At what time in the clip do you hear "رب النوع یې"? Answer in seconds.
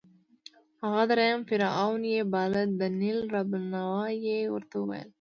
3.33-4.39